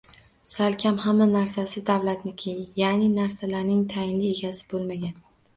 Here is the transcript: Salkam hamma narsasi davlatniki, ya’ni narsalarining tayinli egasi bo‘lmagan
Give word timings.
Salkam 0.51 0.95
hamma 1.03 1.27
narsasi 1.33 1.83
davlatniki, 1.89 2.55
ya’ni 2.83 3.13
narsalarining 3.19 3.87
tayinli 3.95 4.33
egasi 4.39 4.67
bo‘lmagan 4.73 5.15